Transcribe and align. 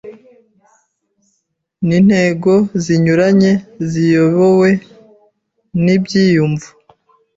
nintego 1.87 2.53
zinyuranye 2.83 3.51
ziyobowe 3.89 4.69
nibyiyumvo 5.83 6.67